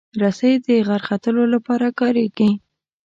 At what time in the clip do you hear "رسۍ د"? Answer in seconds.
0.21-0.67